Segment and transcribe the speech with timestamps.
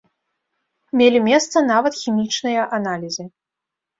[1.01, 3.23] Мелі месца нават хімічныя аналізы.